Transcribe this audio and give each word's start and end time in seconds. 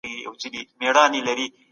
په 0.03 0.05
دغي 0.05 0.13
کیسې 0.31 0.47
کي 0.53 0.59
یو 0.83 0.89
پخوانی 0.95 1.19
راز 1.25 1.27
دی. 1.37 1.47